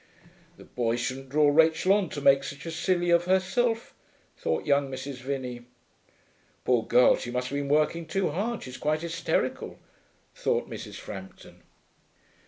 [0.57, 3.93] 'The boys shouldn't draw Rachel on to make such a silly of herself,'
[4.35, 5.17] thought young Mrs.
[5.17, 5.65] Vinney.
[6.65, 9.77] 'Poor girl, she must have been working too hard, she's quite hysterical,'
[10.33, 10.95] thought Mrs.
[10.95, 11.61] Frampton.